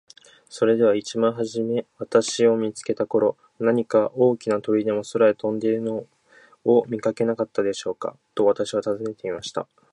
[0.49, 6.07] 「それでは一番はじめ私を見つけた頃、何か大きな鳥でも空を飛んでいるの
[6.65, 9.67] を見かけなかったでしょうか。」と私は尋ねてみました。